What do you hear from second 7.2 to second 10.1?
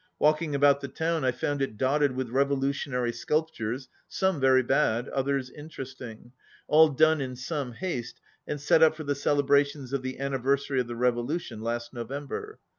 in some haste and set up for the celebrations of